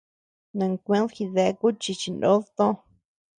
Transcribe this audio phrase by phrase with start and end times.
[0.57, 2.71] Nankued jidéaku chi chinod toó.